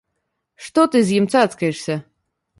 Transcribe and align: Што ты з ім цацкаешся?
Што 0.67 0.85
ты 0.95 1.03
з 1.11 1.19
ім 1.21 1.29
цацкаешся? 1.43 2.01